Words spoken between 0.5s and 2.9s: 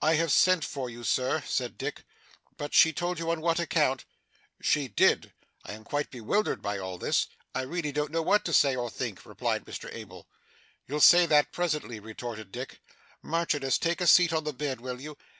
for you, Sir,' said Dick 'but